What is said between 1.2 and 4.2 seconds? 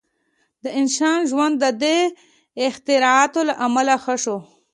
ژوند د دې اختراعاتو له امله ښه